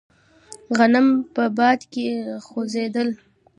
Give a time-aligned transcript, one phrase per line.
[0.77, 2.05] غنم په باد کې
[2.45, 3.09] خوځېدل.